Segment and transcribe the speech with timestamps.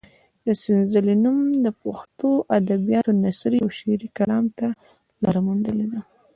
[0.45, 4.67] د سنځلې نوم د پښتو ادبیاتو نثري او شعري کلام ته
[5.23, 6.01] لاره موندلې ده.